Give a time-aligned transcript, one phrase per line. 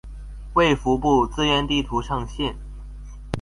[0.55, 2.55] 衛福部資源地圖上線